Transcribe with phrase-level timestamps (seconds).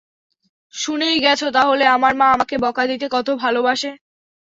[0.73, 3.91] শুনেই গেছ তাহলে আমার মা আমাকে বকা দিতে কত ভালোবাসে।